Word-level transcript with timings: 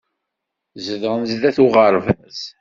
Zedɣen 0.85 1.23
sdat 1.31 1.57
uɣerbaz. 1.65 2.39